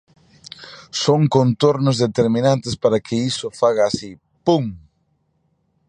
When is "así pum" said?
3.85-4.65